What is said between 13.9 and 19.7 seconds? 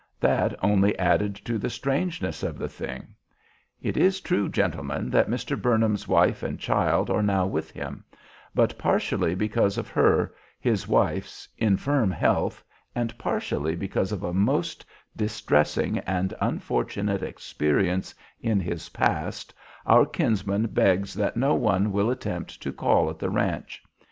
of a most distressing and unfortunate experience in his past,